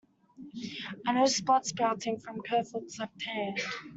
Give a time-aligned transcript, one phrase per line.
[1.05, 3.59] I noticed blood spouting from Kerfoot's left hand.